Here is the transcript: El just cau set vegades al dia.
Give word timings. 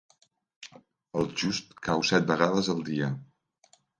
El 1.23 1.29
just 1.41 1.77
cau 1.89 2.03
set 2.13 2.27
vegades 2.33 2.73
al 2.75 2.83
dia. 2.91 3.13